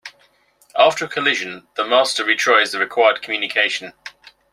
After 0.75 1.05
a 1.05 1.07
collision, 1.07 1.67
the 1.75 1.85
master 1.85 2.25
retries 2.25 2.71
the 2.71 2.79
required 2.79 3.21
communication. 3.21 3.93